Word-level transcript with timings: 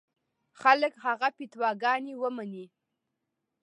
خلک 0.61 0.93
هغه 1.05 1.27
فتواګانې 1.35 2.13
ومني. 2.21 2.65